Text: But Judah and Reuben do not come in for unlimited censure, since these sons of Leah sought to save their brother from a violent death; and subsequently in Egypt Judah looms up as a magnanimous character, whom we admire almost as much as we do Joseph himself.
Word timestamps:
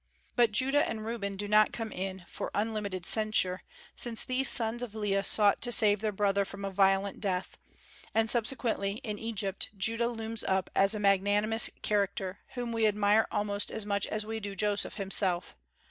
But 0.35 0.51
Judah 0.51 0.89
and 0.89 1.05
Reuben 1.05 1.37
do 1.37 1.47
not 1.47 1.71
come 1.73 1.91
in 1.91 2.25
for 2.27 2.49
unlimited 2.55 3.05
censure, 3.05 3.61
since 3.95 4.25
these 4.25 4.49
sons 4.49 4.81
of 4.81 4.95
Leah 4.95 5.23
sought 5.23 5.61
to 5.61 5.71
save 5.71 5.99
their 5.99 6.11
brother 6.11 6.43
from 6.43 6.65
a 6.65 6.71
violent 6.71 7.19
death; 7.19 7.59
and 8.11 8.27
subsequently 8.27 8.93
in 9.03 9.19
Egypt 9.19 9.69
Judah 9.77 10.07
looms 10.07 10.43
up 10.43 10.71
as 10.75 10.95
a 10.95 10.99
magnanimous 10.99 11.69
character, 11.83 12.39
whom 12.55 12.71
we 12.71 12.87
admire 12.87 13.27
almost 13.29 13.69
as 13.69 13.85
much 13.85 14.07
as 14.07 14.25
we 14.25 14.39
do 14.39 14.55
Joseph 14.55 14.95
himself. 14.95 15.55